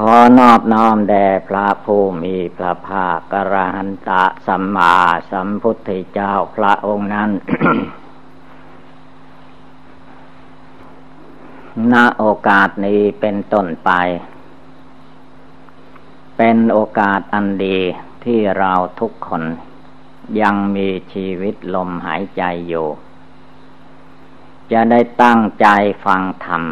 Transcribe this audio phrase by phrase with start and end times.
[0.00, 4.94] ขอนอบน้อมแด่พระผู้มีพระภาคกระหันตะสัมมา
[5.30, 7.30] สัมพุทธเจ้าพระองค์นั้น
[11.92, 13.90] ณโอกาสนี้เป็นต้นไป
[16.36, 17.78] เป็นโอกาสอันดี
[18.24, 19.42] ที่เราทุกคน
[20.40, 22.88] ยังมีชีวิตลมหายใจอยู่
[24.72, 25.66] จะได้ตั้งใจ
[26.04, 26.62] ฟังธรรม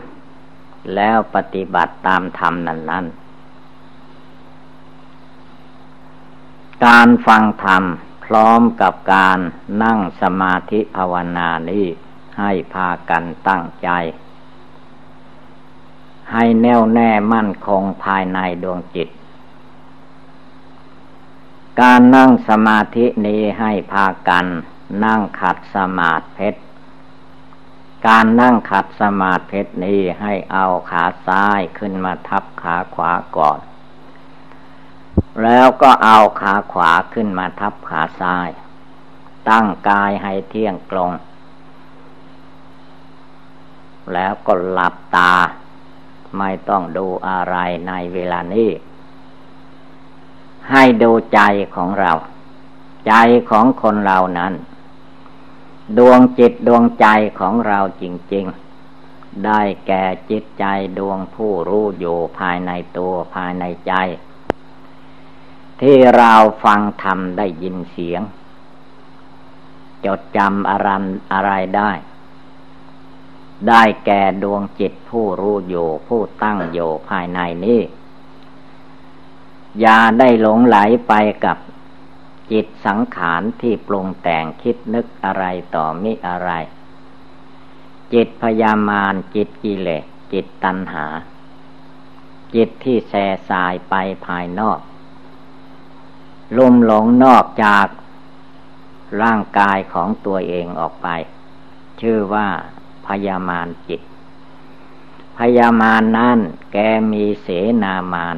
[0.94, 3.06] แล้วปฏิบัติตามธรรมนั้นนั้น
[6.86, 7.84] การฟังธรรม
[8.24, 9.38] พร้อมกับการ
[9.82, 11.86] นั่งสมาธิภาวนานี้
[12.38, 13.88] ให้พากันตั้งใจ
[16.32, 19.08] ให้แน่วแน่มั่นคงภายในดวงจิต
[21.80, 24.46] การนั่งสมาธินี้ให้พากัน
[25.04, 26.48] นั่งขัดสมาธิ
[28.06, 33.58] การนั่งขัดสมาธินี้ให้เอาขาซ้ายขึ้นมาทับขาขวาก่อน
[35.42, 38.48] แล้วก็เอาขาขวาขึ้นมาทับขาซ้าย
[39.50, 41.10] ตั้งกายให้เที่ยงตรง
[44.12, 45.34] แล้วก็หลับตา
[46.38, 47.56] ไม่ต้องดูอะไร
[47.88, 48.70] ในเวลานี้
[50.70, 51.40] ให้ดูใจ
[51.74, 52.12] ของเรา
[53.06, 53.14] ใจ
[53.50, 54.52] ของคนเรานั้น
[55.98, 57.06] ดวงจิตดวงใจ
[57.38, 58.44] ของเราจริง
[58.92, 60.64] ๆ ได้แก่จิตใจ
[60.98, 63.92] ดวงผู้รู้อยู่ภายในตัวภายในใจ
[65.80, 68.22] ที่เราฟังธรรมได้ยินเสียง
[70.04, 71.90] จดจำอารันอะไรได้
[73.68, 77.80] ได้แก่ดวงจิตผู้รู้อยู่ผู้ตั้งอยู่ภายในนี้
[79.80, 80.76] อย่าได้หลงไหล
[81.08, 81.12] ไป
[81.44, 81.56] กับ
[82.52, 86.50] จิตสังขารที่ปรุงแต่งคิดนึกอะไรต่อมิอะไร
[88.12, 91.06] จิตพยามารจิตกิเลสจิตตัณหา
[92.54, 93.94] จิตที่แส่สายไป
[94.26, 94.80] ภายนอก
[96.56, 97.86] ลุ่มหลงนอกจาก
[99.22, 101.08] ร่างกายของตัวเองออกไป
[102.00, 102.48] ชื่อว่า
[103.06, 104.00] พยามารจิต
[105.38, 106.40] พยามารนั่น
[106.72, 106.76] แก
[107.12, 107.48] มีเส
[107.82, 108.36] นามาน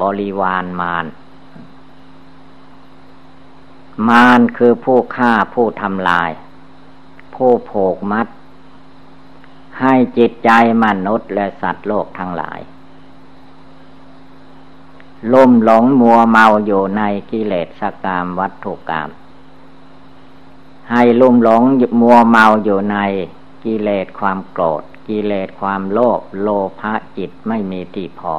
[0.00, 1.06] บริวารมาร
[4.08, 6.30] มารคือผู้ฆ่าผู้ทำลาย
[7.34, 8.26] ผู้โผกมัด
[9.80, 10.50] ให้จิตใจ
[10.84, 12.60] มนุษย์และสัตว์โลกทั้งหลาย
[15.32, 19.08] ลุ่มหลงมัวเมาอยู่ในกิเลสกามวัตถุกรรม
[20.90, 21.62] ให้ลุ่มหลง
[22.00, 22.96] มัวเมาอยู่ใน
[23.64, 26.48] กิเลสความโกรธ กิเลสความโลภโล
[26.80, 28.34] ภะจิตไม่มีที่พอ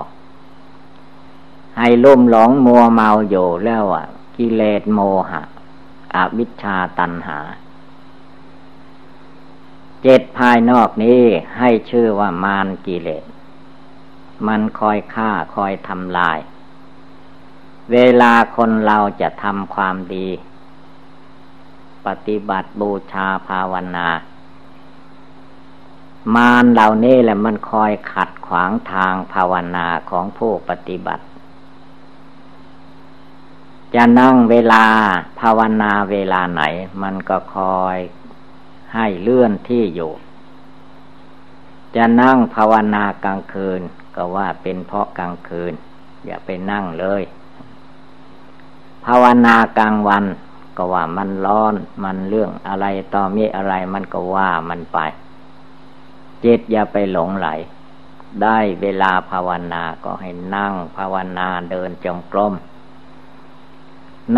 [1.77, 4.05] ให้ลุ่มหลงมัวเมาอยู่แล้วอะ
[4.37, 4.99] กิเลสโม
[5.29, 5.41] หะ
[6.15, 7.39] อวิชชาตันหา
[10.03, 11.21] เจ็ดภายนอกนี้
[11.57, 13.23] ให้ชื่อว่ามารกิเลส
[14.47, 16.39] มันคอยฆ่าคอยทำลาย
[17.91, 20.27] เวลาคนเราจะทำความดี
[22.05, 24.07] ปฏิบัติบูชาภาวนา
[26.35, 31.23] มารเหล่านี้แหละมันคอยขัดขวางทางภาวนาของผู้ปฏิบัติ
[33.95, 34.85] จะนั่งเวลา
[35.39, 36.63] ภาวนาเวลาไหน
[37.01, 37.97] มันก็คอย
[38.93, 40.11] ให้เลื่อนที่อยู่
[41.95, 43.81] จะนั่งภาวนากลางคืน
[44.15, 45.73] ก็ว่าเป็นเพราะกลางคืน
[46.25, 47.23] อย่าไปนั่งเลย
[49.05, 50.25] ภาวนากลางวัน
[50.77, 54.99] ก็ว่ามันร้อน มันเรื่องอะไรต่อมีอะไรมันก็ว่ามันไป
[56.43, 57.47] จิตอย่าไปหลงไหล
[58.41, 62.53] ได้เวลาภาวนาก็ให้นั่งภาวนาเดินจงกรม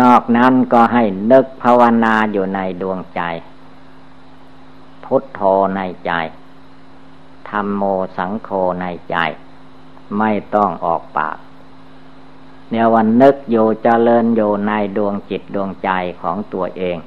[0.00, 3.22] นอกนั้นก็ให้นึกภาวนาอยู่ในดวงใจ
[5.04, 5.40] พุทโธ
[5.76, 6.12] ในใจ
[7.48, 7.82] ธรรมโม
[8.16, 8.48] สังโฆ
[8.80, 9.16] ในใจ
[10.18, 11.36] ไม่ต้องออกปาก
[12.70, 15.90] เนี่ยวันนึกอยู่เจริญอยู่ในดวงจิตดวงใจ
[16.22, 16.98] ของตัวเอง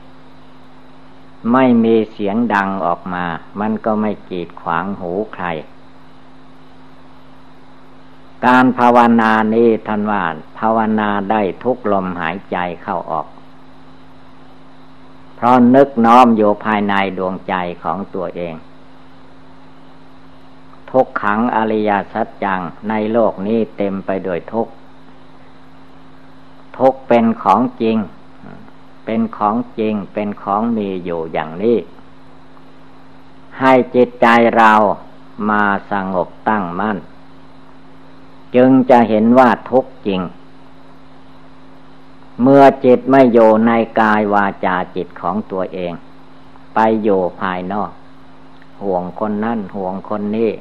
[1.52, 3.26] ไม่มีเสียงดังออกมา
[3.60, 5.46] มันก็ไม่กีดขวางหูใคร
[8.46, 10.24] การภาวนานี้ท่านว่า
[10.60, 13.28] ภาวนาได้ทุกลมหายใจเข้าออก
[15.36, 18.56] เพราะนึกน้อมอยู่ภายในดวงใจของตัวเอง
[20.92, 24.68] ทุกขังอริยสัจจังในโลกนี้เต็มไปด้วยทุก
[26.78, 27.98] ทุกเป็นของจริง
[29.06, 31.78] เเป็นของจริงเป็นของมีอยู่อย่างนี้
[33.60, 34.28] ให้จิตใจ
[34.58, 34.74] เรา
[35.50, 36.98] มาสงบตั้งมั่น
[38.56, 40.22] จึงจะเห็นว่าทุกจริง
[42.42, 45.94] เมื่อจิตไม่อยู่ในกายวาจาจิตของตัวเอง
[46.76, 47.92] ไปอยู่ภายนอก
[48.84, 50.52] ห่วงคนนั่นห่วงคนนี้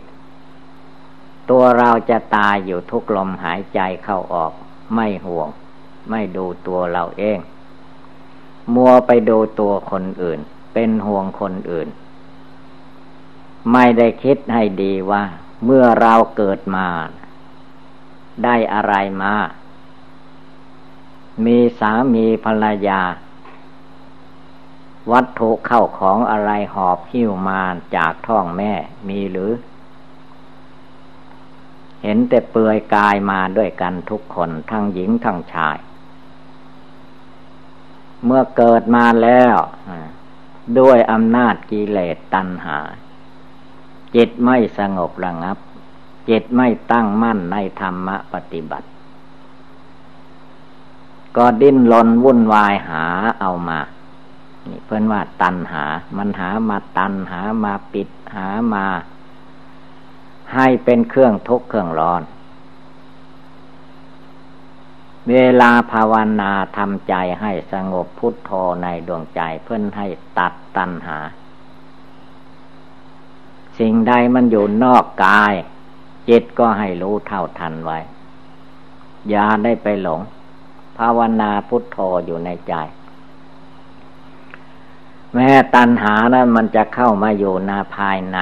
[1.50, 4.52] ตัวเราจะตายอยู่ทุกลมหายใจเข้าออก
[4.94, 5.48] ไม่ห่วง
[6.10, 7.38] ไม่ดูตัวเราเอง
[8.74, 10.40] มัวไปดูตัวคนอื่น
[10.74, 11.88] เป็นห่วงคนอื่น
[13.72, 15.22] ไม่ได้คิดให้ดีว่า
[15.64, 16.86] เมื่อเราเกิดมา
[18.44, 19.34] ได้อะไรมา
[21.44, 23.02] มีสามีภรรยา
[25.12, 27.60] วัตถุเข้าของอะไรหอบหิ้วมา
[27.96, 28.72] จากท้องแม่
[29.08, 29.52] มีหรือ
[32.02, 35.76] เห็นแต่เปลือยกายมาด้วยกันทุกคนทั้งหญิงทั้งชาย
[38.24, 39.56] เมื่อเกิดมาแล้ว
[40.78, 42.78] ด้วยอำนาจกิเลสตัณหา
[44.14, 45.58] จิตไม่สงบระงับ
[46.28, 48.88] จิตไม่ตั้งมั่นในธรรมปฏิบัติ
[51.36, 53.04] ก็ดิ้นรนวุ่นวายหา
[53.40, 53.80] เอามา
[54.68, 55.84] นี่เพื่อนว่าตันหา
[56.16, 58.86] มันหามาตันหามาปิดหามา
[60.54, 62.22] ให้เป็นเครื่องทุกข์เครื่องร้อน
[65.28, 68.50] เวลาภาวนาทำใจให้สงบพุทโธ
[68.82, 70.06] ในดวงใจเพื่อนให้
[70.38, 71.18] ตัดตันหา
[73.78, 75.54] สิ่งใดมันอยู่นอกกาย
[76.28, 77.98] จิตก็ให้รู้เท่าทันไว้
[79.30, 80.20] อย่าได้ไปหลง
[80.98, 82.74] ภาวนาพุทโธอยู่ในใจ
[85.34, 88.38] แม้ตัณหานะั้นมันจะเข้ามาอยู่นาภายใน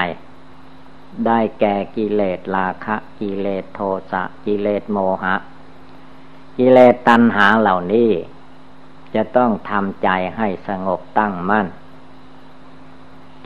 [1.27, 3.81] ได้แก่กิเลสราคะ กิเลสโท
[4.11, 5.35] สะกิเลสโมหะ
[6.59, 8.11] กิเลสตัณหาเหล่านี้
[9.15, 11.67] จะต้องทำใจให้สงบตั้งมั่น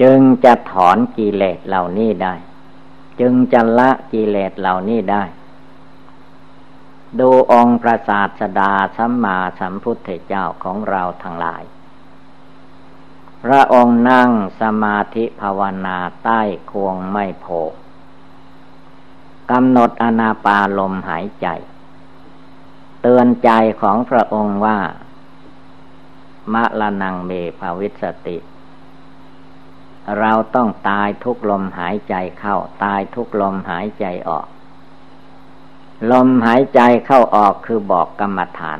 [0.00, 2.34] จึงจะถอนกิเลสเหล่านี้ได้
[3.20, 5.24] จึงจะละกิเลสเหล่านี้ได้
[7.20, 11.62] ดูองค์พระศาสดาสัมมาสัมพุทธเจ้าของเราทั้งหลาย
[13.44, 14.30] พระองค์นั่ง
[14.60, 16.40] สมาธิภาวนาใต้
[16.70, 17.46] ควงไม่โพ
[19.50, 21.46] กำหนดอนาปาลมหายใจ
[23.02, 23.50] เตือนใจ
[23.80, 24.78] ของพระองค์ว่า
[26.52, 28.36] มะละนังเมภาวิสติ
[30.18, 34.46] เราต้องตายทุกลมหายใจเข้า ตายทุกลมหายใจออก
[36.12, 38.78] ลมหายใจเข้าออกคือบอกกรรมฐาน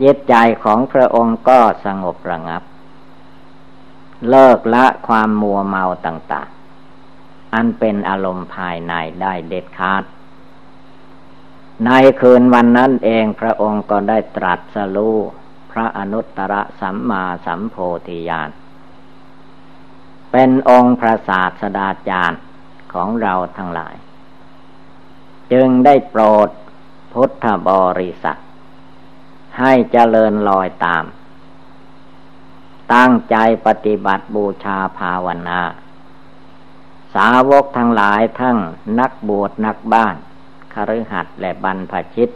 [0.00, 0.34] จิตใจ
[0.64, 2.62] ของพระองค์ก็สงบระงับ
[4.28, 6.48] เลิกละความมัวเมาต่าง
[7.02, 10.04] ๆ อันเป็นอารมณ์ภายในได้เด็ดขาด
[11.84, 11.90] ใน
[12.20, 15.16] คืนวันนั้นเองพระองค์ก็ได้ตรัสรู้
[15.70, 17.76] พระอนุตตรสัมมาสัมโพ
[18.08, 18.50] ธิญาณ
[20.32, 22.40] เป็นองค์พระศาสดาจารย์
[22.92, 23.94] ของเราทั้งหลาย
[25.52, 26.48] จึงได้โปรด
[27.12, 28.38] พุทธบริษัท
[29.58, 31.04] ให้เจริญลอยตาม
[32.94, 33.36] ตั้งใจ
[33.66, 35.60] ปฏิบัติบูชาภาวนา
[37.14, 38.58] สาวกทั้งหลายทั้ง
[38.98, 40.14] นักบวชนักบ้าน
[40.74, 42.30] คฤหัสถ์และบรรพชิต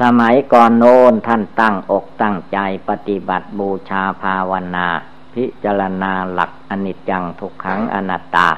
[0.00, 4.88] สมัยก่อนโน้นท่านตั้งอกตั้งใจปฏิบัติบูชาภาวนา
[5.34, 8.48] พิจารณาหลักอนิจจังทุกขังอนัตตา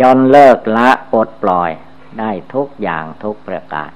[0.00, 1.70] จนเลิกละปลดปล่อย
[2.18, 3.90] ได้ทุกอย่างทุกประการ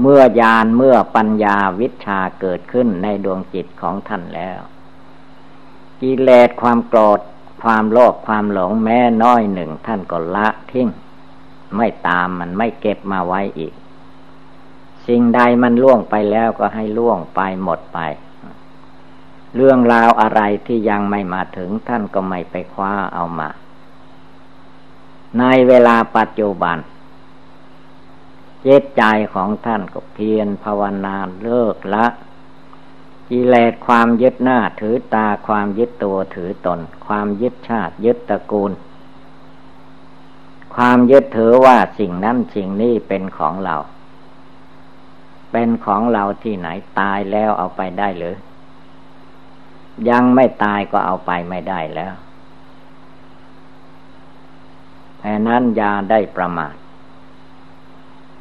[0.00, 4.60] เมื่อญาณเมื่อปัญญาวิชาเกิดขึ้นในดวงจิตของท่านแล้ว
[6.00, 7.20] กิเลสความโกรธ
[7.62, 10.88] ความโลภความหลงแม้น้อยหนึ่งท่านก็ละทิ้ง
[11.76, 13.72] ไม่ตามมันไม่เก็บมาไว้อีก
[15.06, 17.98] สิ่งใดมันล่วงไปแล้วก็ให้ล่วงไปหมดไป
[19.56, 23.48] เรื่องราวอะไรที่ยังไม่มาถึงท่านก็ไม่ไปคว้าเอามา
[25.38, 26.78] ในเวลาปัจจุบัน
[28.62, 29.02] เจตใจ
[29.34, 32.06] ของท่านก็เพียรภาวนาเลิกละ
[33.30, 38.72] กิเลสความยึดหน้าถือตาความยึดตัวถือตน ความยึดชาติยึดตระกูล
[40.74, 43.76] ความยึดถือว่าสิ่งนั้นสิ่งนี้เป็นของเรา
[45.52, 48.36] เป็นของเราที่ไหนตายแล้วเอาไปได้หรือ
[50.08, 52.14] ยังไม่ตายก็เอาไปไม่ได้แล้ว
[55.18, 56.74] แค่นั้นยาได้ประมาท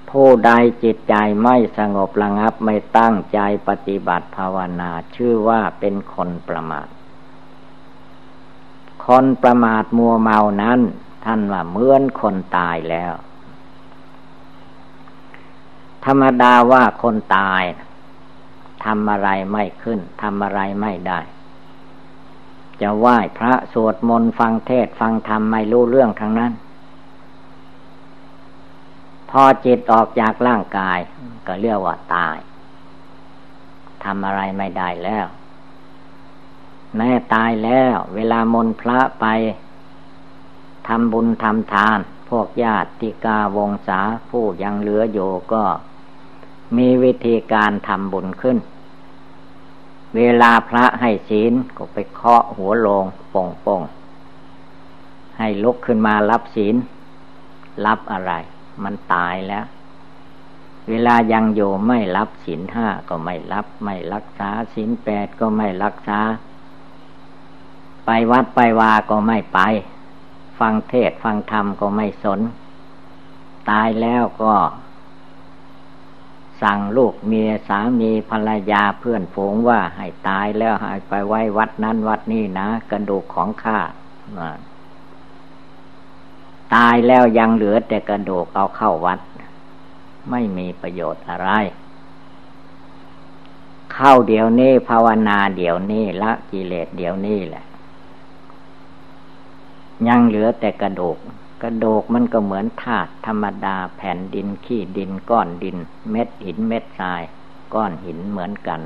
[0.10, 0.52] ผู้ใด
[0.84, 6.88] จิตใจไม่สงบระงับไม่ตั้งใจปฏิบัติภาวนาชื่อว่าเป็นคนประมาท
[9.06, 10.80] คนประมาทมัวเมานั้น
[11.26, 13.14] ท่านว่าเหมือนคนตายแล้ว
[16.06, 17.64] ธรรมดาว่าคนตาย
[18.86, 21.20] ทำอะไรไม่ขึ้นทำอะไรไม่ได้
[22.82, 26.54] จะไหว้พระสวดมนต์ฟังเทศฟังธรรมไม่รู้เรื่องทั้งนั้น
[29.30, 31.00] พอจิตออกจากร่างกาย
[31.48, 32.38] ก็เรียกว่าตาย
[34.04, 35.26] ทำอะไรไม่ได้แล้ว
[36.98, 39.26] แม่ตายแล้ว เวลามนพระไป
[40.88, 45.64] ทำบุญทำทาน พวกญาติกาวงศาผู้ยังเหลืออยู่ก็
[46.78, 48.58] มีวิธีการทำบุญขึ้น
[50.16, 53.82] เวลาพระให้ศีลก็ไปเคาะหัวลงป่งป่ง
[55.38, 56.76] ให้ลุกขึ้นมารับศีล
[57.86, 58.32] รับอะไร
[58.84, 59.66] มันตายแล้ว
[60.90, 66.20] เวลายังอยู่ไม่รับศีลห้าก็ไม่รับ ไม่รักษาศีลแปดก็ไม่รักษา
[68.06, 69.60] ไปวัดไปวาก็ไม่ไป
[70.60, 72.40] ฟังเทศฟังธรรมก็ไม่สน
[73.70, 74.54] ตายแล้วก็
[76.62, 83.80] สั่งลูกเมียสามีภรรยาเพื่อนฝูงว่าให้ตายแล้วให้ไปไว้วัดนั้นวัดนี้นะกระดูกของข้า
[86.76, 89.20] ตายแล้วยังเหลือแต่กระดูกเอาเข้าวัด
[90.30, 91.50] ไม่มีประโยชน์อะไร
[93.94, 97.66] เข้าเดี๋ยวนี้ภาวนาเดี๋ยวนี้ละกิเลสเดี๋ยวนี้แหละ
[100.08, 101.18] ยังเหลือแต่กระดูก
[101.62, 105.78] กระดูกมันก็เหมือนธาตุธรรมดาแผ่นดินขี้ดินก้อนดิน
[106.12, 107.22] เม็ดหินเม็ดทราย
[107.74, 108.80] ก้อนหินเหมือนกัน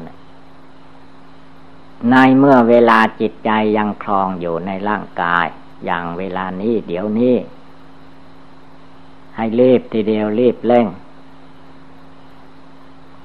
[2.09, 5.45] ในเมื่อเวลาจิตใจยังคลองอยู่ในร่างกาย
[5.85, 7.35] อย่างเวลานี้เดี๋ยวนี้
[9.35, 10.87] ให้รีบทีเดียวรีบเร่ง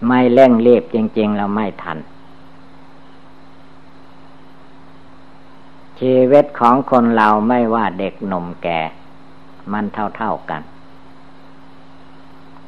[0.07, 1.99] ไม่เร่งรีบจริง ๆ เราไม่ทัน
[6.01, 8.81] ชีวิตของคนเราไม่ว่าเด็กหนุ่มแก่
[9.73, 10.63] มันเท่าเท่ากัน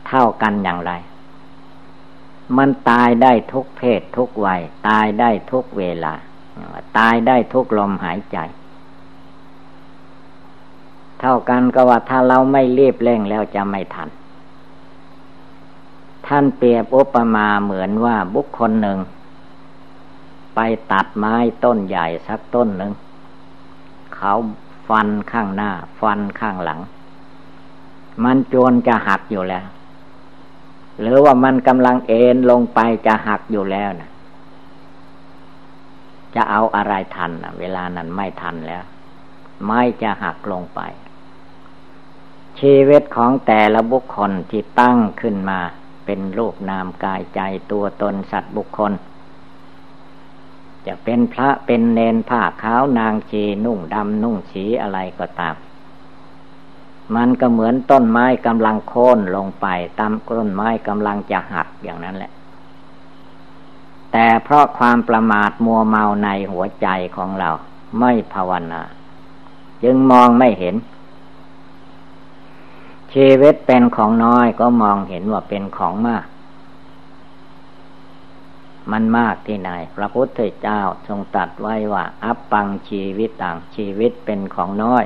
[0.09, 0.93] เท่ากันอย่างไร
[2.57, 6.15] มันตายได้ทุกเพศทุกวัย ตายได้ทุกเวลา
[6.99, 8.39] ตายได้ทุกลมหายใจ
[11.21, 14.09] เท่ากันก็ว่าถ้าเราไม่รีบเร่งแล้วจะไม่ทัน
[16.27, 18.99] ท่านเปรียบอุปมาเหมือนว่าบุคคลหนึ่ง
[20.55, 20.61] ไป
[20.93, 22.93] ตัดไม้ต้นใหญ่สักต้นหนึ่ง
[24.17, 24.33] เขา
[24.91, 25.71] ฟันข้างหน้า
[26.01, 26.81] ฟันข้างหลัง
[28.25, 29.67] มันจนจะหักอยู่แล้ว
[31.01, 34.11] หรือว่ามันกำลังเอ็นลงไปจะหักอยู่แล้วนะ
[36.35, 38.83] จะเอาอะไรทันนะเวลานั้นไม่ทันแล้ว
[39.67, 40.81] ไม่จะหักลงไป
[42.61, 45.61] ชีวิตของแต่ละบุคคลที่ตั้งขึ้นมา
[46.05, 48.93] เป็นรูปนามกายใจตัวตนสัตว์บุคคล
[50.87, 55.55] จะเป็นพระเป็นเนนผ้าขาวนางชีนุ่งดำนุ่งสีอะไรก็ตาม
[57.15, 59.67] มันก็เหมือนต้นไม้กำลังโค่นลงไป
[59.99, 62.33] ตามต้นไม้กำลังจะหักอย่างนั้นแหละ
[64.13, 67.51] แต่เพราะความประมาทมัวเมาในหัวใจของเรา
[67.99, 68.83] ไม่ภาวนา
[69.83, 70.77] จึงมองไม่เห็น
[73.13, 76.25] ชีวิตเป็นของน้อยก็มองเห็นว่าเป็นของมาก
[78.93, 85.05] มันมากที่ไหน พระพุทธเจ้าทรงตัดไว้ว่า อัปปังชีวิตต่างชีวิตเป็นของน้อย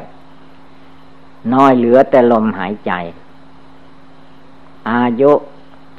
[1.55, 2.93] น้อยเหลือแต่ลมหายใจ
[4.91, 5.33] อายุ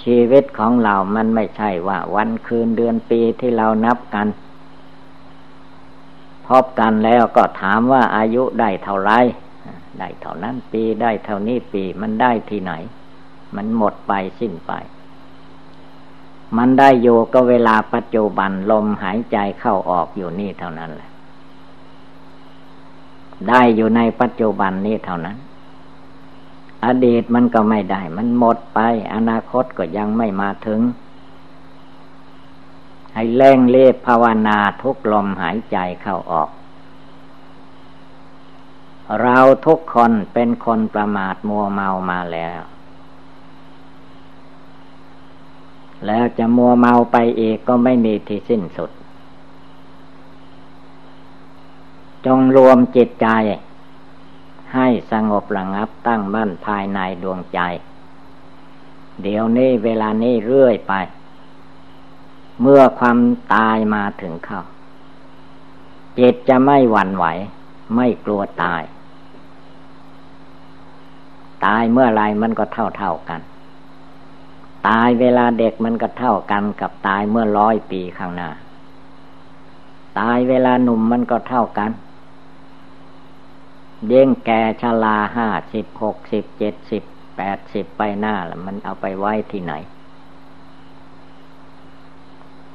[0.03, 4.27] ชีวิตของเรามันไม่ใช่ว่า วันคืนเดือนปีที่เรานับกัน
[6.47, 9.11] พบกันแล้วก็ถามว่าอายุได้เท่าไร
[9.99, 12.73] ได้เท่านั้นปีได้เท่านี้ปีมันได้ที่ไหน
[13.55, 14.71] มันหมดไปสิ้นไป
[16.57, 21.11] มันได้อยู่ก็เวลาปัจจุบันลมหายใจเข้าออกอยู่นี่เท่านั้นแหละ
[23.49, 25.37] ได้อยู่ในปัจจุบันนี้เท่านั้น
[26.85, 28.79] อดีตมันก็ไม่ได้ มันหมดไป
[29.13, 30.81] อนาคตก็ยังไม่มาถึง
[33.13, 36.49] ให้เล่งเลีบภาวนาทุกลมหายใจเข้าออก
[39.21, 42.61] เราทุกคนเป็นคนประมาทมัวเมามาแล้ว
[46.05, 48.91] แล้วจะมัวเมาไปอีกก็ไม่มีที่สิ้นสุด
[52.25, 53.27] จงรวมจิตใจ
[54.73, 57.59] ให้สงบระงับตั้งมั่นภายในดวงใจ
[59.21, 60.93] เดี๋ยวนี้เวลานี้เรื่อยไป
[62.61, 63.17] เมื่อความ
[63.53, 64.61] ตายมาถึงเข้า
[66.19, 67.25] จิตจะไม่หวั่นไหว
[67.95, 68.81] ไม่กลัวตาย
[71.65, 73.41] ตายเมื่อไรมันก็เท่าเท่ากัน
[74.87, 78.49] ตายเวลาเด็กมันก็เท่ากันกับตายเมื่อร้อยปีข้างหน้า
[80.19, 81.91] ตายเวลาหนุ่มมันก็เท่ากัน
[84.07, 87.03] เย่งแก่ชราห้าสิบหกสิบเจ็ดสิบ
[87.37, 89.73] แปดสิบไปหน้าแล้วมันเอาไปไว้ที่ไหน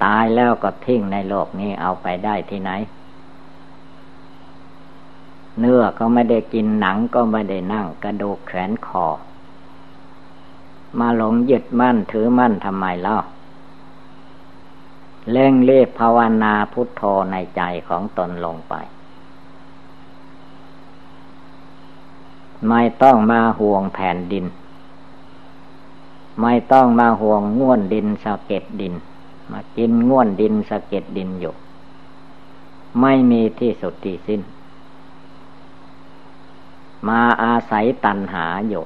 [0.05, 2.71] ตายแล้วก็ทิ้งในโลกนี้เอาไปได้ที่ไหน
[5.59, 9.07] เนื้อก็ไม่ได้กินหนังก็ไม่ได้นั่งกระดูกแขนคอ
[10.99, 13.19] มาหลงยึดมั่นถือมั่นทำไมเล่า
[15.31, 18.75] เล่งเรีบภาวนาพุทโธในใจของตนลงไป
[22.69, 24.47] ไม่ต้องมาห่วงแผ่นดิน
[26.43, 28.95] ไม่ต้องมาห่วงง่วนดินสะเก็ดดิน
[29.53, 31.55] มากินง่วนดินสะเก็ดดินอยู่
[33.01, 34.41] ไม่มีที่สุดที่สิ้น
[37.09, 38.85] มาอาศัยตัณหาอยู่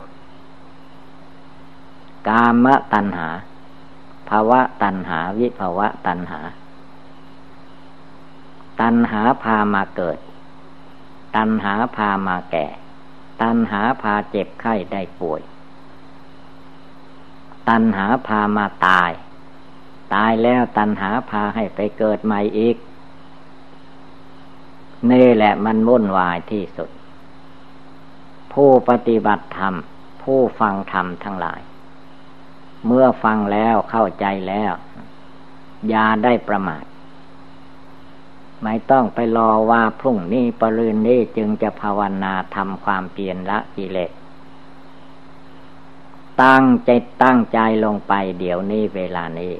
[2.28, 3.28] กามตัณหา
[4.28, 6.40] ภาวะตัณหาวิภาวะตัณหา
[8.80, 10.18] ตัณหาพามาเกิด
[11.36, 12.66] ตัณหาพามาแก่
[13.42, 15.42] ตัณหาพาเจ็บไข้ได้ป่วย
[17.68, 19.12] ตัณหาพามาตาย
[20.14, 22.76] ตายแล้วตัณหาพาให้ไปเกิดใหม่อีก
[25.10, 26.90] นี่แหละมันวุ่นวายที่สุด
[28.52, 29.74] ผู้ปฏิบัติธรรม
[30.22, 31.60] ผู้ฟังธรรมทั้งหลาย
[32.86, 34.72] เมื่อฟังแล้วเข้าใจแล้ว
[35.88, 36.84] อย่าได้ประมาท
[38.62, 44.12] ไม่ต้องไปรอว่าพรุ่งนี้ปรืนนี้จึงจะภาวนาทำความเปลี่ยนละกิเลส
[46.42, 46.90] ตั้งใจ
[47.22, 49.54] ตั้งใจลงไปเดี๋ยวนี้เวลานี้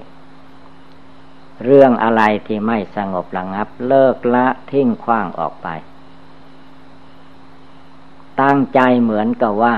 [1.64, 5.68] เรื่องอะไรที่ไม่สงบระงับ เลิกละทิ้งขว้างออกไป
[8.42, 9.74] ตั้งใจเหมือนกับว่า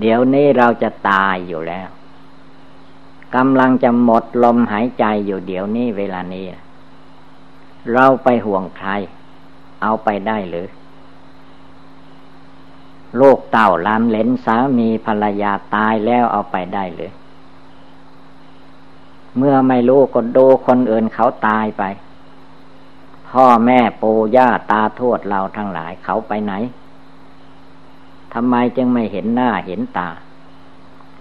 [0.00, 1.88] เดี๋ยวนี้เราจะตายอยู่แล้ว
[3.34, 6.44] กำลังจะหมดลมหายใจอยู่เดี๋ยวนี้เวลานี้
[7.92, 8.88] เราไปห่วงใคร
[9.82, 10.68] เอาไปได้หรือ
[13.16, 17.12] โลกเต่าลานเลนสามีภรรยาตายแล้วเอาไปได้หรือ
[19.36, 21.82] เมื่อไม่รู้ก็ดูคนอื่นเขาตายไป
[23.28, 26.52] พ่อแม่ปู่ย่าตาทวดเราทั้งหลายเขาไปไหน
[28.34, 30.08] ทำไมจึงไม่เห็นหน้าเห็นตา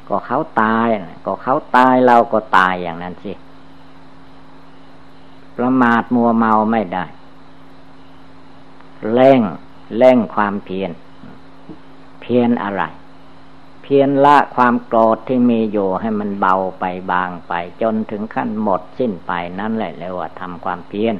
[0.10, 0.88] ก็เขาตาย
[1.26, 3.34] ก็เขาตายเราก็ตายอย่างนั้นสิ
[5.58, 7.06] ประมาทมัวเมาไม่ได้
[9.14, 9.42] เร่ง
[9.98, 10.92] เร่งความเพียร
[12.22, 12.84] เพียรอะไร
[13.82, 21.16] เพียรละความโกรธที่มีอยู่ให้มันเบาไปบางไป จนถึงขั้นหมดสิ้นไปนั่นแหละเรียกว่าทำความเพียร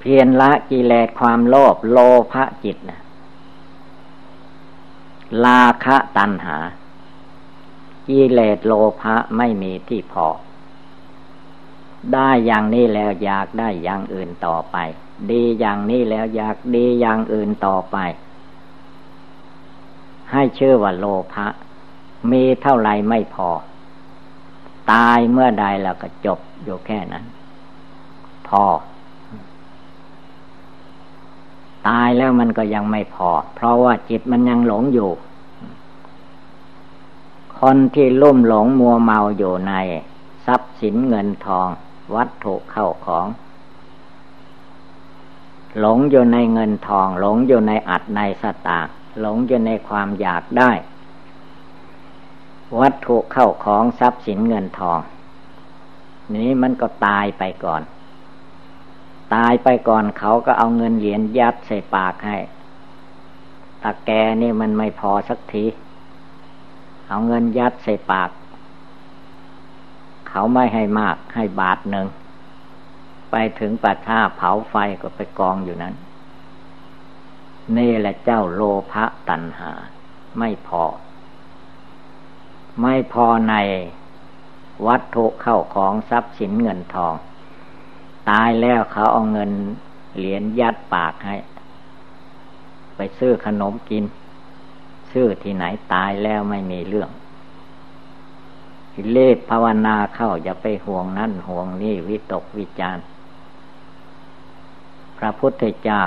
[0.00, 1.98] เพียรละกิเลสความโลภโล
[2.32, 3.00] ภะจิตนะ
[5.44, 6.58] ลาคะตัณหา
[8.08, 10.26] กิเลสโลภะไม่มีที่พอ
[12.12, 14.76] ได้อย่างนี้แล้วอยากได้อย่างอื่นต่อไป
[15.30, 17.96] ดีอย่างนี้แล้วอยากดีอย่างอื่นต่อไป
[20.32, 21.46] ให้เชื่อว่าโลภะ
[22.30, 23.48] มีเท่าไรไม่พอ
[24.92, 27.24] ตายเมื่อใดแล้วก็จบอยู่แค่นั้น
[28.48, 28.64] พอ
[31.88, 35.10] ตายแล้วมันก็ยังไม่พอ เพราะว่าจิตมันยังหลงอยู่
[37.60, 39.74] คนที่ลุ่มหลงมัวเมาอยู่ใน
[40.46, 41.68] ทรัพย์สินเงินทอง
[42.14, 43.26] วัตถุเข้าของ
[45.78, 48.86] หลงอยู่ในเงินทอง หลงอยู่ในอัดในสตาง
[49.20, 50.70] หลงอยู่ในความอยากได้
[52.80, 55.00] วัตถุเข้าของทรัพย์สินเงินทอง
[56.34, 57.82] นี้มันก็ตายไปก่อน
[59.34, 62.36] ตายไปก่อนเขาก็เอาเงินเหรียญยัดใส่ปากให้
[63.82, 64.10] ตาแก
[64.42, 65.64] นี่มันไม่พอสักที
[67.08, 68.30] เอาเงินยัดใส่ปาก
[70.28, 72.06] เขาไม่ให้มากให้บาทหนึ่ง
[73.30, 75.94] ไปถึงปัท่าเผาไฟก็ไปกองอยู่นั้น
[77.76, 78.62] นี่แหละเจ้าโล
[78.92, 79.70] ภะตัณหา
[80.38, 80.84] ไม่พอ
[82.82, 83.54] ไม่พอใน
[84.86, 87.14] วัตถุเข้าของทรัพย์สินเงินทอง
[88.28, 89.50] ตายแล้วเขาเอาเงิน
[90.18, 91.36] เหรียญยัดปากให้
[92.96, 94.04] ไปซื้อขนมกิน
[95.12, 97.10] ชื่อที่ไหนตายแล้วไม่มีเรื่อง
[99.14, 102.98] เลขภาวนาเข้าอย่าไปห่วงนั่นห่วงนี่วิตกวิจาร
[105.18, 106.02] พระพุทธเจ้า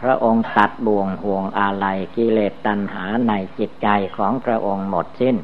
[0.00, 5.36] พระองค์ตัดบ่วงห่วงอะไรกิเลสตัณหาในจิตใจของพระองค์หมดสิ้น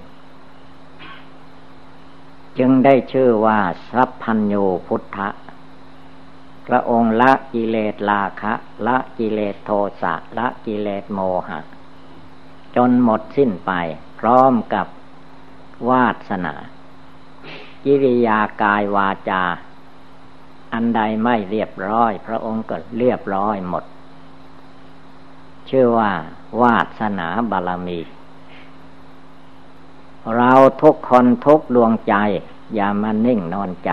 [2.59, 5.29] จึงได้ชื่อว่าสัพพัญญูพุทธะ
[6.67, 8.53] พระองค์ละกิเลสราคะ
[8.87, 9.71] ละกิเลสโท
[10.03, 11.61] สะละกิเลสโมหะ
[12.77, 13.73] จนหมดสิ้นไป
[14.19, 14.87] พร้อมกับ
[15.89, 16.55] วาสนา
[17.85, 19.43] กิริยากายวาจา
[20.73, 23.85] อันใดไม่เรียบร้อย พระองค์ก็เรียบร้อยหมด
[25.71, 26.11] ชื่อว่า
[26.63, 27.99] วาสนาบารมี
[30.35, 32.15] เราทุกคนทุกดวงใจ
[32.75, 33.91] อย่ามานิ่งนอนใจ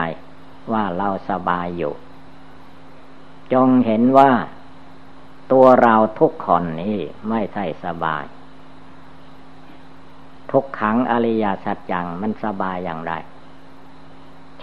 [0.71, 1.93] ว่าเราสบายอยู่
[3.53, 4.31] จงเห็นว่า
[5.51, 6.97] ตัวเราทุกคนนี้
[7.29, 8.23] ไม่ใช่สบาย
[10.51, 13.13] ทุกขังอริยสัจจังมันสบายอย่างไร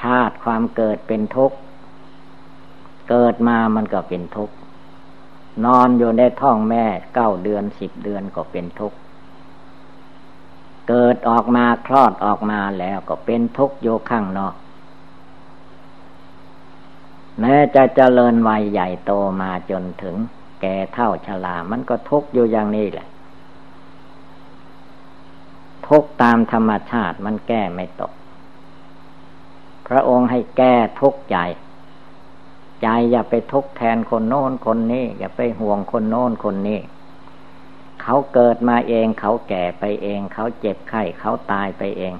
[0.00, 1.56] ชาติความเกิดเป็นทุกข์
[3.10, 4.54] เกิดมามันก็เป็นทุกข์
[5.64, 8.96] นอนอยู่ในท้องแม่เก้าเดือนสิบเดือนก็เป็นทุกข์
[10.92, 14.54] เกิดออกมาคลอดออกมาแล้วก็เป็นทุกโยข้างนอก
[17.40, 20.16] แม้จะเจริญวัยใหญ่โตมาจนถึง
[20.60, 23.08] แก่เท่าชรามันก็ทุกอยู่อย่างนี้แหละ
[25.88, 28.12] ทุกตามธรรมชาติมันแก้ไม่ตก
[29.88, 31.38] พระองค์ให้แก้ทุกใจ
[32.82, 36.80] ใจอย่าไปทุกแทนคนโน้นคนนี้ อย่าไปห่วงคนโน้นคนนี้
[38.02, 42.14] เขาเกิดมาเอง เขาแก่ไปเอง เขาเจ็บไข้เขาตายไปเอง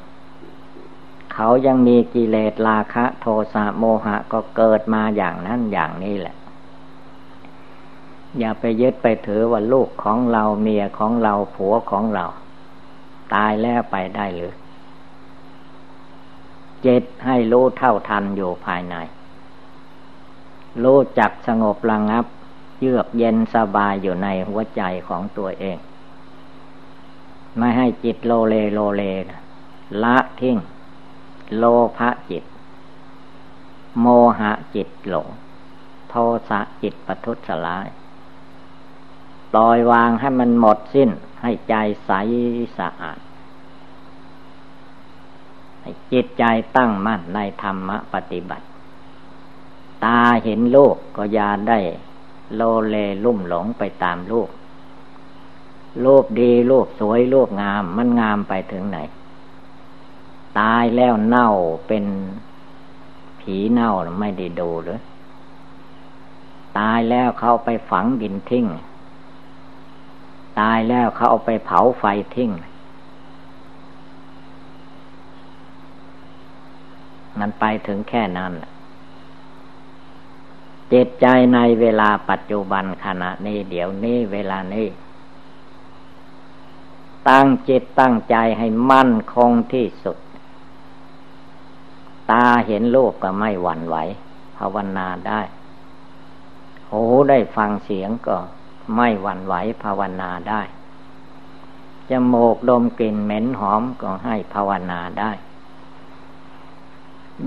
[1.35, 6.37] เขายังมีกิเลสราคะ โทสะโมหะก็เกิดมาอย่างนั้นอย่างนี้แหละ
[8.38, 12.27] อย่าไปยึดไปถือว่าลูกของเราเมียของเราผัวของเรา
[13.35, 14.55] ตายแล้วไปได้หรือ
[16.83, 18.95] เจ็ดให้รู้เท่าทันอยู่ภายใน
[20.85, 22.25] รู้จักสงบระงับ
[22.81, 25.79] เยือกเย็นสบายอยู่ในหัวใจของตัวเอง
[27.59, 29.03] ไม่ให้จิตโลเลโลเล
[30.03, 30.59] ละทิ้ง
[31.57, 31.64] โล
[31.99, 32.45] ภะจิต
[34.01, 34.07] โม
[34.38, 35.29] หะจิตหลง
[36.09, 36.14] โท
[36.49, 37.88] สะจิตปทุสลาย
[39.53, 41.11] ปล่อยวางให้มันหมดสิ้น
[41.43, 41.75] ให้ใจ
[42.07, 42.11] ใส
[42.79, 43.21] สะอาด
[45.81, 46.45] ให้จิตใจ
[46.77, 48.66] ตั้งมั่นในธรรมปฏิบัติ
[50.05, 51.79] ตาเห็นโลกก็ยาได้
[52.54, 54.50] โลเลลุ่มหลงไปตามโลก
[56.02, 58.98] โลกดีโลกสวยโลกงาม มันงามไปถึงไหน
[60.58, 61.48] ตายแล้วเน่า
[61.86, 62.04] เป็น
[63.40, 65.00] ผีเน่าไม่ได้ดูหรือ
[66.78, 68.66] ตายแล้วเขาไปฝังดินทิ้ง
[70.60, 72.50] ตายแล้วเขาเอาไปเผาไฟทิ้ง
[77.38, 78.52] มันไปถึงแค่นั้น
[80.92, 84.87] จิตใจในเวลาปัจจุบันขณะนี้เดี๋ยวนี้เวลานี้
[87.29, 90.18] ตั้งจิตตั้งใจให้มั่นคงที่สุด
[92.31, 93.96] ตาเห็นรูปก็ไม่หวั่นไหว
[94.57, 95.40] ภาวนาได้
[96.90, 98.37] หูได้ฟังเสียงก็
[98.96, 100.62] ไม่หวั่นไหวภาวนาได้
[102.11, 105.31] จมูกดมกลิ่นเหม็นหอมก็ให้ภาวนาได้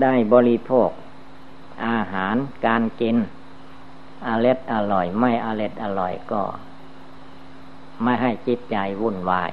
[0.02, 0.90] ได้บริโภค
[1.86, 3.16] อาหารการกิน
[4.26, 6.42] อร็ดอร่อย ไม่อร็ดอร่อยก็
[8.02, 9.50] ไม่ให้จิตใจวุ่นวาย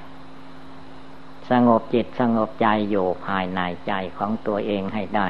[1.50, 5.28] สงบจิตสงบใจอยู่ภายในใจของตัวเองให้ได้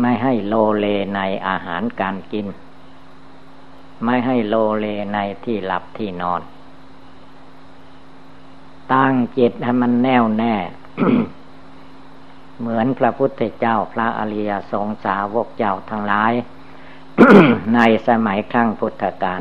[0.00, 0.86] ไม่ให้โลเล
[1.16, 2.46] ในอาหารการกิน
[4.04, 6.40] ไม่ให้โลเลในที่หลับที่นอน
[8.92, 10.54] ตั้งจิตให้มันแน่วแน่
[12.60, 16.32] เหมือนพระพุทธเจ้าพระอริยสงสาวกเจ้าทั้งหลาย
[17.74, 19.40] ในสมัยครั้งพุทธกาล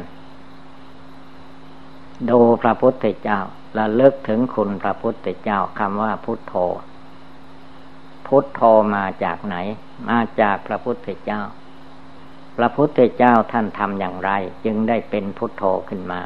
[2.29, 3.39] ดูพระพุทธเจ้า
[3.77, 6.53] ระลึกถึงคุณพระพุทธเจ้าคำว่าพุทโธ
[8.27, 8.61] พุทโธ
[8.95, 9.55] มาจากไหน
[10.09, 11.41] มาจากพระพุทธเจ้า
[12.57, 14.31] พระพุทธเจ้าท่านทำอย่างไร
[14.65, 16.21] จึงได้เป็นพุทโธขึ้นมา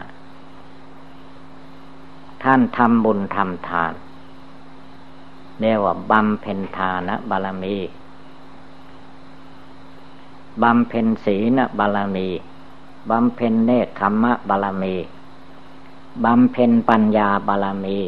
[2.44, 3.94] ท่านทำบุญทำทาน
[5.60, 7.78] เรียกว่าบำเพ็ญทานบารมี
[10.64, 12.28] บำเพ็ญศีลบารมี
[13.10, 14.96] บำเพ็ญเนคขมมะบารมี
[16.26, 18.00] บำเพ็ญปัญญาบาลมี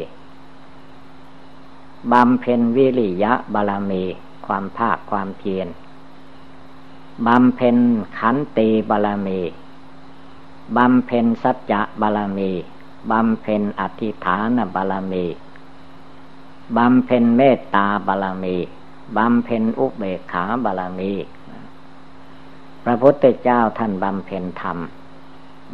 [2.12, 4.02] บำเพ็ญวิริยะบาลมี
[4.46, 5.68] ความภาคความเพียร
[7.26, 7.76] บำเพ็ญ
[8.18, 9.40] ขันติบาลมี
[10.76, 12.50] บำเพ็ญสัจจะบาลมี
[13.10, 15.24] บำเพ็ญอธิฐานบาลมี
[16.76, 18.56] บำเพ็ญเมตตาบาลมี
[19.16, 21.12] บำเพ็ญอุเบกขาบาลมี
[22.84, 24.78] พระพุทธเจ้าท่านบำเพ็ญธรรม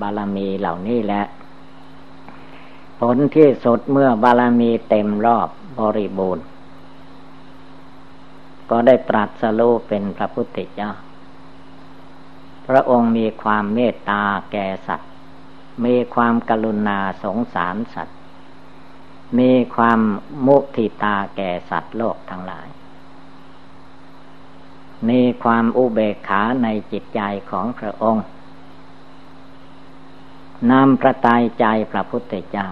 [0.00, 1.22] บาลมีเหล่านี้แหละ
[3.00, 6.44] ผลที่สุดเมื่อบารมีเต็มรอบบริบูรณ์
[8.70, 10.90] ก็ได้ตรัสรู้เป็นพระพุทธเจ้า
[12.66, 15.10] พระองค์มีความเมตตาแก่สัตว์
[15.84, 18.15] มีความกรุณาสงสารสัตว์
[19.38, 20.00] มีความ
[20.46, 22.68] มุทิตาแก่สัตว์โลกทั้งหลาย
[25.08, 28.26] มีความอุเบกขาในจิตใจของพระองค์
[30.70, 32.68] นำประตายใจพระพุทธเจ้า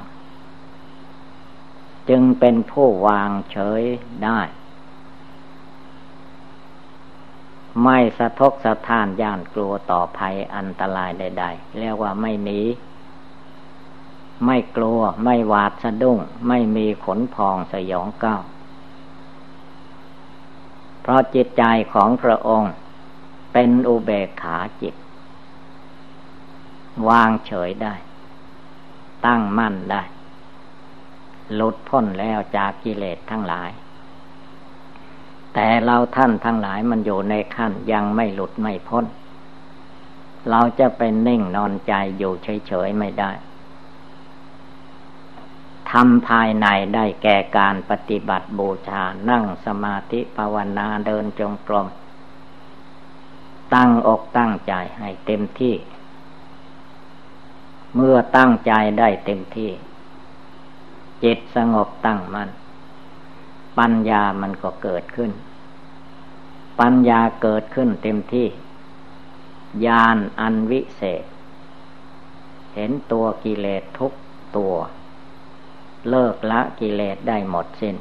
[2.08, 3.82] จึงเป็นผู้วางเฉย
[4.24, 4.40] ได้
[7.84, 12.60] ไม่สะทกสะท้านย่านกลัวต่อภัยอันตรายใด ๆ เรียกว่าไม่หนี
[14.46, 16.18] ไม่กลัวไม่หวาดสะดุ้ง
[16.48, 18.42] ไม่มีขนพองสยองก้าว
[21.00, 22.72] เพราะจิตใจของพระองค์
[23.52, 24.94] เป็นอุเบกขาจิต
[27.08, 27.94] วางเฉยได้
[29.26, 30.02] ตั้งมั่นได้
[31.54, 33.70] หลุดพ้นแล้วจากกิเลสทั้งหลาย
[35.54, 39.04] แต่เราท่านทั้งหลายมันอยู่ในขั้นยังไม่หลุดไม่พ้น
[40.50, 43.30] เราจะเป็นนิ่งนอนใจอยู่เฉยๆไม่ได้
[45.98, 51.86] ทำภายในได้แก่การปฏิบัติบูชา นั่งสมาธิภาวนาเดินจงกรม
[53.74, 55.74] ตั้งอกตั้งใจให้เต็มที่
[57.94, 59.70] เมื่อตั้งใจได้เต็มที่
[61.22, 62.50] จิตสงบตั้งมัน่น
[63.78, 65.30] ปัญญามันก็เกิดขึ้น
[66.80, 68.48] ปัญญาเกิดขึ้นเต็มที่
[69.86, 71.24] ญาณอันวิเศษ
[72.74, 74.12] เห็นตัวกิเลสทุก
[74.56, 74.74] ตัว
[76.08, 77.96] เลิกละกิเลสได้หมดสิน้น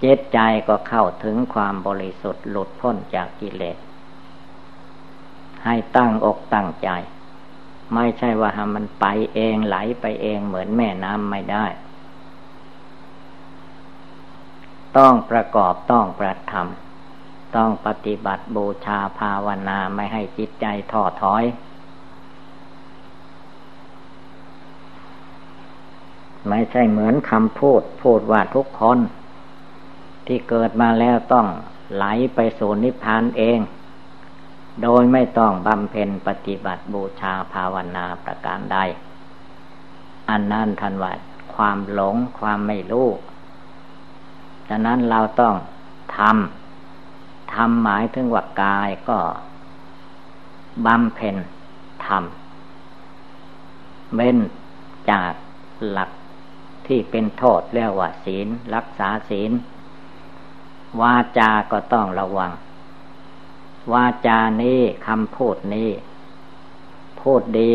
[0.00, 3.76] เจตใจก็เข้าถึงความบริสุทธิ์หลุดพ้นจากกิเลส
[5.64, 6.88] ให้ตั้งอกตั้งใจ
[7.94, 11.66] ไม่ใช่ว่ามันไปเองไหลไปเองเหมือนแม่น้ำไม่ได้
[14.98, 21.44] ต้องประกอบต้องประทำต้องปฏิบัติบูชาภาวนาไม่ให้จิตใจท้อถอย
[26.48, 28.98] ไม่ใช่เหมือนคำพูด พูดว่าทุกคน
[30.26, 31.46] ที่เกิดมาแล้วต้อง
[31.94, 32.04] ไหล
[32.34, 33.58] ไปสู่นิพพานเอง
[34.82, 38.78] โดยไม่ต้องบำเพ็ญปฏิบัติบูชาภาวนาประการใด
[40.30, 41.12] อันนั้นทันว่า
[41.54, 43.08] ความหลงความไม่รู้
[44.68, 45.54] ฉะนั้นเราต้อง
[46.16, 49.18] ทำทำหมายถึงว่ากายก็
[50.86, 51.36] บำเพ็ญ
[52.06, 54.38] ทำเว้น
[55.10, 55.32] จาก
[55.90, 56.10] หลัก
[56.86, 59.52] ที่เป็นโทษเรียกว่าศีล รักษาศีล
[61.00, 62.52] วาจาก็ต้องระวัง
[63.92, 65.90] วาจานี้คำพูดนี้
[67.20, 67.74] พูดดี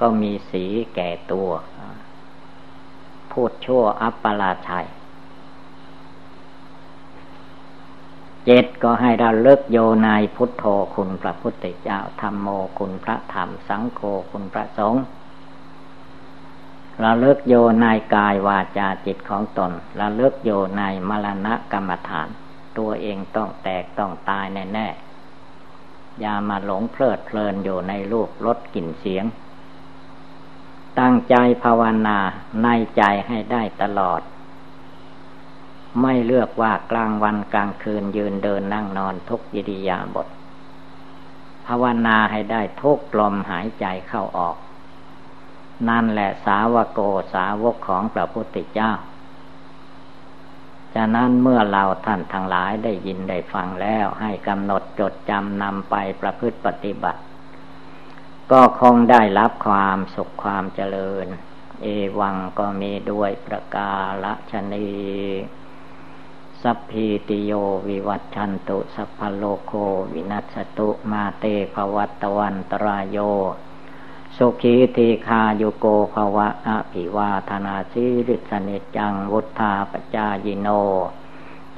[0.00, 1.50] ก็มีสีแก่ตัว
[3.32, 4.88] พูดชั่วอัปปลาชัย
[8.44, 15.02] เจ็ดก็ให้เราเลิกโยนายพุทโธคุณพระพุทธเจ้าธรรมโมคุณพระธรรม สังโฆคุณพระสงฆ์
[17.02, 22.28] ราเลิกโยนายกายวาจาจิตของตนราเลิกโยนายมรณะกรรมฐาน
[22.78, 24.88] ตัวเองต้องแตกต้องตายแน่แน่
[26.20, 29.24] อย่ามาหลงเพลิดเพลินอยู่ในรูปรสกลิ่นเสียง
[31.00, 31.34] ตั้งใจ
[31.64, 32.18] ภาวนา
[32.62, 34.20] ในใจให้ได้ตลอด
[36.00, 40.28] ไม่เลือกว่ากลางวันกลางคืนยืนเดินนั่งนอนทุกยิริยาบท
[41.66, 44.56] ภาวนาให้ได้ทุกลมหายใจเข้าออก
[45.88, 47.00] นั่นแหละสาวโก
[47.34, 48.92] สาวกของพระพุทธเจ้า
[50.94, 57.20] ฉะนั้นเมื่อเราท่านทั้งหลายได้ยินได้ฟังแล้วให้กำหนดจดจำนำไปประพฤติปฏิบัติ
[58.52, 61.26] ก็คงได้รับความสุขความเจริญ
[61.82, 61.86] เอ
[62.18, 64.88] วังก็มีด้วยประกาศชนี
[66.62, 67.52] สัพพีติโย
[67.88, 69.72] วิวัตชันตุ สัพพโลโค
[70.12, 73.18] วินัสตุมาเตภวัตวันตรายโย
[74.40, 80.68] สุขีทีคาโยโกภวะอภิวาธนาสิริสเนจังวุธาปจายโน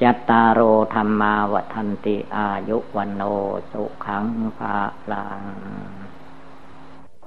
[0.01, 0.59] ยัตตารโอ
[0.93, 3.21] ธรรมาวัฒนติอายุวันโน
[3.71, 4.25] สุขัง
[4.57, 4.77] ภา
[5.11, 5.41] ลัง